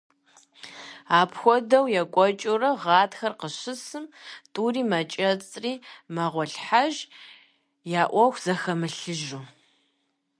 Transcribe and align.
Апхуэдэу 1.19 1.85
екӀуэкӀыурэ, 2.01 2.71
гъатхэр 2.81 3.33
къыщысым, 3.39 4.05
тӀури 4.53 4.83
мэкӀэцӀри 4.89 5.73
мэгъуэлъхьэж, 6.13 6.95
я 7.99 8.03
Ӏуэху 8.11 8.41
зэхэмылъыжу. 8.43 9.43